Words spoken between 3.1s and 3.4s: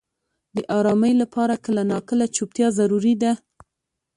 ده.